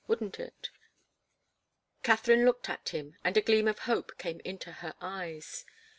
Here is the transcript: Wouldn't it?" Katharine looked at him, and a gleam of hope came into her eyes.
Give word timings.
Wouldn't 0.07 0.39
it?" 0.39 0.71
Katharine 2.01 2.43
looked 2.43 2.69
at 2.69 2.89
him, 2.89 3.17
and 3.23 3.37
a 3.37 3.41
gleam 3.41 3.67
of 3.67 3.77
hope 3.77 4.17
came 4.17 4.39
into 4.39 4.71
her 4.71 4.95
eyes. 4.99 5.63